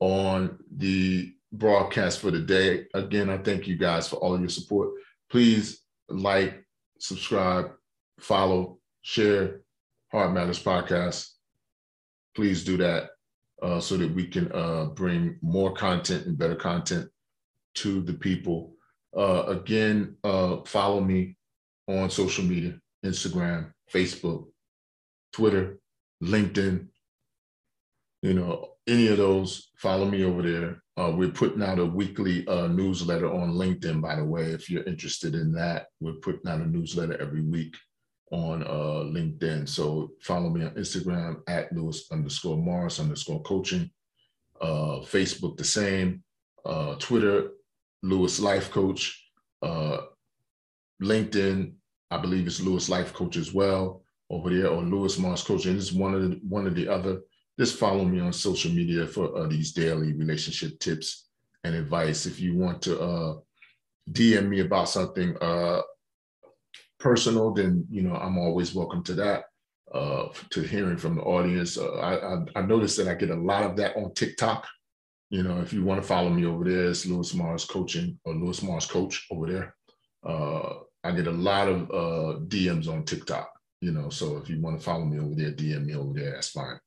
on 0.00 0.58
the 0.76 1.34
broadcast 1.52 2.20
for 2.20 2.30
the 2.30 2.40
day. 2.40 2.86
Again, 2.94 3.30
I 3.30 3.38
thank 3.38 3.66
you 3.66 3.76
guys 3.76 4.08
for 4.08 4.16
all 4.16 4.34
of 4.34 4.40
your 4.40 4.48
support. 4.48 4.90
Please 5.30 5.82
like, 6.08 6.64
subscribe, 6.98 7.72
follow, 8.20 8.78
share 9.02 9.62
Heart 10.12 10.32
Matters 10.32 10.62
Podcast. 10.62 11.30
Please 12.34 12.64
do 12.64 12.76
that 12.78 13.10
uh, 13.64 13.80
so 13.80 13.96
that 13.96 14.14
we 14.14 14.26
can 14.26 14.52
uh, 14.52 14.84
bring 14.84 15.38
more 15.40 15.72
content 15.72 16.26
and 16.26 16.36
better 16.36 16.54
content 16.54 17.08
to 17.74 18.02
the 18.02 18.12
people. 18.12 18.74
Uh, 19.16 19.44
again, 19.46 20.16
uh, 20.22 20.58
follow 20.66 21.00
me 21.00 21.36
on 21.88 22.10
social 22.10 22.44
media 22.44 22.78
Instagram, 23.04 23.72
Facebook, 23.92 24.46
Twitter, 25.32 25.78
LinkedIn. 26.22 26.86
You 28.22 28.34
know, 28.34 28.68
any 28.86 29.08
of 29.08 29.16
those, 29.16 29.70
follow 29.78 30.04
me 30.04 30.24
over 30.24 30.42
there. 30.42 30.82
Uh, 30.96 31.12
we're 31.14 31.30
putting 31.30 31.62
out 31.62 31.78
a 31.78 31.84
weekly 31.84 32.46
uh, 32.46 32.68
newsletter 32.68 33.32
on 33.32 33.54
LinkedIn, 33.54 34.00
by 34.00 34.16
the 34.16 34.24
way. 34.24 34.44
If 34.44 34.70
you're 34.70 34.84
interested 34.84 35.34
in 35.34 35.52
that, 35.52 35.86
we're 36.00 36.20
putting 36.22 36.48
out 36.48 36.60
a 36.60 36.66
newsletter 36.66 37.20
every 37.20 37.42
week 37.42 37.74
on 38.30 38.62
uh, 38.62 39.04
LinkedIn. 39.04 39.68
So 39.68 40.10
follow 40.20 40.50
me 40.50 40.64
on 40.64 40.74
Instagram 40.74 41.42
at 41.48 41.72
Louis 41.72 42.04
underscore 42.10 42.56
Morris 42.56 43.00
underscore 43.00 43.42
coaching. 43.42 43.90
Uh, 44.60 45.00
Facebook, 45.02 45.56
the 45.56 45.64
same. 45.64 46.22
Uh, 46.64 46.94
Twitter, 46.96 47.50
Louis 48.02 48.40
Life 48.40 48.70
Coach. 48.70 49.30
Uh, 49.62 49.98
LinkedIn, 51.02 51.72
I 52.10 52.16
believe 52.18 52.46
it's 52.46 52.60
Louis 52.60 52.88
Life 52.88 53.12
Coach 53.12 53.36
as 53.36 53.52
well 53.52 54.02
over 54.30 54.50
there, 54.50 54.68
or 54.68 54.82
Louis 54.82 55.18
Morris 55.18 55.42
Coaching. 55.42 55.76
Is 55.76 55.92
one 55.92 56.14
of 56.14 56.22
the, 56.22 56.40
one 56.48 56.66
of 56.66 56.74
the 56.74 56.88
other 56.88 57.20
just 57.58 57.78
follow 57.78 58.04
me 58.04 58.20
on 58.20 58.32
social 58.32 58.70
media 58.72 59.06
for 59.06 59.36
uh, 59.36 59.46
these 59.46 59.72
daily 59.72 60.12
relationship 60.12 60.78
tips 60.80 61.28
and 61.62 61.74
advice. 61.74 62.26
If 62.26 62.40
you 62.40 62.56
want 62.56 62.82
to 62.82 63.00
uh, 63.00 63.34
DM 64.10 64.48
me 64.48 64.60
about 64.60 64.88
something 64.88 65.36
uh, 65.40 65.82
personal, 67.04 67.52
then 67.52 67.86
you 67.90 68.02
know 68.02 68.16
I'm 68.16 68.38
always 68.38 68.74
welcome 68.74 69.04
to 69.04 69.14
that. 69.14 69.44
Uh, 69.92 70.28
to 70.50 70.62
hearing 70.62 70.96
from 70.96 71.14
the 71.14 71.22
audience, 71.22 71.78
uh, 71.78 71.92
I, 71.98 72.34
I, 72.34 72.44
I 72.56 72.62
noticed 72.62 72.96
that 72.96 73.06
I 73.06 73.14
get 73.14 73.30
a 73.30 73.36
lot 73.36 73.62
of 73.62 73.76
that 73.76 73.94
on 73.96 74.12
TikTok. 74.14 74.66
You 75.30 75.44
know, 75.44 75.60
if 75.60 75.72
you 75.72 75.84
want 75.84 76.00
to 76.00 76.06
follow 76.06 76.30
me 76.30 76.46
over 76.46 76.64
there, 76.64 76.86
it's 76.86 77.06
Louis 77.06 77.32
Morris 77.34 77.64
Coaching 77.64 78.18
or 78.24 78.34
Louis 78.34 78.60
Morris 78.62 78.86
Coach 78.86 79.26
over 79.30 79.46
there. 79.46 79.74
Uh, 80.26 80.80
I 81.04 81.12
get 81.12 81.28
a 81.28 81.38
lot 81.50 81.68
of 81.68 81.82
uh, 81.90 82.38
DMs 82.46 82.88
on 82.88 83.04
TikTok. 83.04 83.50
You 83.80 83.92
know, 83.92 84.08
so 84.08 84.38
if 84.38 84.48
you 84.48 84.60
want 84.60 84.78
to 84.78 84.84
follow 84.84 85.04
me 85.04 85.20
over 85.20 85.34
there, 85.34 85.52
DM 85.52 85.84
me 85.84 85.94
over 85.94 86.18
there. 86.18 86.32
That's 86.32 86.48
fine. 86.48 86.80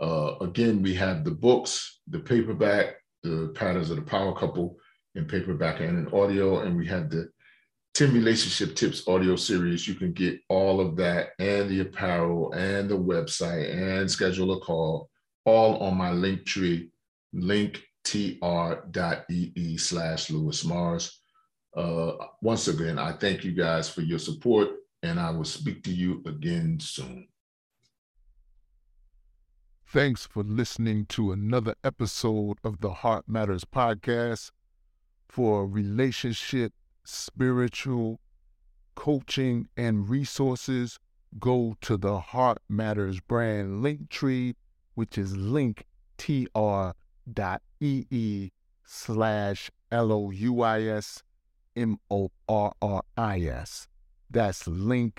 Uh, 0.00 0.36
again, 0.42 0.82
we 0.82 0.94
have 0.94 1.24
the 1.24 1.30
books, 1.30 2.00
the 2.08 2.20
paperback, 2.20 2.96
the 3.22 3.52
patterns 3.54 3.90
of 3.90 3.96
the 3.96 4.02
power 4.02 4.34
couple 4.34 4.76
in 5.14 5.24
paperback 5.24 5.80
and 5.80 5.98
in 5.98 6.12
audio, 6.12 6.60
and 6.60 6.76
we 6.76 6.86
have 6.86 7.10
the 7.10 7.28
10 7.94 8.14
relationship 8.14 8.74
tips 8.74 9.06
audio 9.06 9.36
series. 9.36 9.86
You 9.86 9.94
can 9.94 10.12
get 10.12 10.40
all 10.48 10.80
of 10.80 10.96
that 10.96 11.30
and 11.38 11.68
the 11.68 11.80
apparel 11.80 12.52
and 12.52 12.88
the 12.88 12.98
website 12.98 13.70
and 13.72 14.10
schedule 14.10 14.52
a 14.56 14.60
call 14.60 15.10
all 15.44 15.78
on 15.78 15.96
my 15.96 16.10
link 16.10 16.44
tree, 16.46 16.90
linktr.ee 17.34 17.86
slash 19.76 20.30
Louis 20.30 20.64
Morris. 20.64 21.20
Uh, 21.76 22.12
once 22.40 22.68
again, 22.68 22.98
I 22.98 23.12
thank 23.12 23.44
you 23.44 23.52
guys 23.52 23.88
for 23.88 24.02
your 24.02 24.18
support, 24.18 24.68
and 25.02 25.18
I 25.18 25.30
will 25.30 25.44
speak 25.44 25.82
to 25.84 25.92
you 25.92 26.22
again 26.26 26.78
soon. 26.80 27.28
Thanks 29.86 30.26
for 30.26 30.42
listening 30.42 31.06
to 31.06 31.32
another 31.32 31.74
episode 31.84 32.58
of 32.64 32.80
the 32.80 32.90
Heart 32.90 33.28
Matters 33.28 33.64
podcast. 33.64 34.50
For 35.28 35.66
relationship, 35.66 36.72
spiritual, 37.04 38.20
coaching, 38.94 39.68
and 39.76 40.08
resources, 40.08 40.98
go 41.38 41.76
to 41.80 41.96
the 41.96 42.20
Heart 42.20 42.58
Matters 42.68 43.20
brand 43.20 43.82
link 43.82 44.10
tree, 44.10 44.54
which 44.94 45.16
is 45.16 45.34
linktr.ee 45.34 46.92
slash 48.84 49.70
L 49.90 50.12
O 50.12 50.30
U 50.30 50.62
I 50.62 50.82
S 50.82 51.22
M 51.74 51.98
O 52.10 52.30
R 52.48 52.72
R 52.82 53.02
I 53.16 53.40
S. 53.40 53.88
That's 54.30 54.64
linktr.ee 54.64 55.12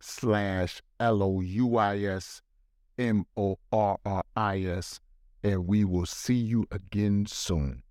slash 0.00 0.82
L 0.98 1.22
O 1.22 1.40
U 1.40 1.76
I 1.76 1.98
S 1.98 2.42
M 2.98 3.24
O 3.36 3.58
R 3.72 3.98
R 4.04 4.22
I 4.36 4.60
S, 4.60 5.00
and 5.42 5.66
we 5.66 5.84
will 5.84 6.06
see 6.06 6.34
you 6.34 6.66
again 6.70 7.26
soon. 7.26 7.82